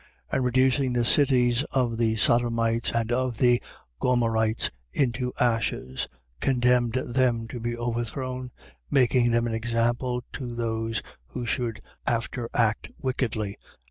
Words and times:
2:6. 0.01 0.07
And 0.35 0.43
reducing 0.45 0.93
the 0.93 1.05
cities 1.05 1.63
of 1.73 1.99
the 1.99 2.15
Sodomites 2.15 2.91
and 2.91 3.11
of 3.11 3.37
the 3.37 3.61
Gomorrhites 4.01 4.71
into 4.91 5.31
ashes, 5.39 6.07
condemned 6.39 6.93
them 6.95 7.47
to 7.49 7.59
be 7.59 7.77
overthrown, 7.77 8.49
making 8.89 9.29
them 9.29 9.45
an 9.45 9.53
example 9.53 10.23
to 10.33 10.55
those 10.55 11.03
that 11.35 11.45
should 11.45 11.81
after 12.07 12.49
act 12.55 12.89
wickedly, 12.97 13.59
2:7. 13.61 13.75